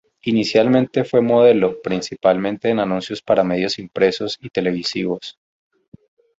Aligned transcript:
Inicialmente 0.23 1.03
fue 1.03 1.21
modelo, 1.21 1.79
principalmente 1.79 2.69
en 2.69 2.79
anuncios 2.79 3.21
para 3.21 3.43
medios 3.43 3.77
impresos 3.77 4.39
y 4.41 4.49
televisivos. 4.49 5.37